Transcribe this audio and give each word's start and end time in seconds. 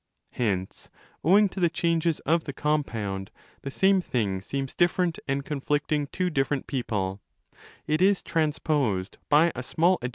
'| 0.21 0.25
Hence—owing 0.31 1.47
to 1.49 1.59
the 1.59 1.69
changes 1.69 2.17
of 2.21 2.45
the 2.45 2.53
compound—'¢he 2.53 3.69
same 3.71 4.01
thing 4.01 4.41
seems 4.41 4.73
different 4.73 5.19
and 5.27 5.45
conflicting 5.45 6.07
ἡ 6.07 6.11
to 6.13 6.29
different 6.31 6.65
people: 6.65 7.21
it 7.85 8.01
is 8.01 8.23
'transposed' 8.23 9.19
by 9.29 9.51
a 9.55 9.61
small 9.61 9.99
additional 10.01 10.09